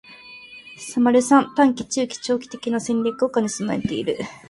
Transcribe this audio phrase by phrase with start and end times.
[0.95, 4.17] ③ 短期、中期、長期的な戦略を兼ね備えている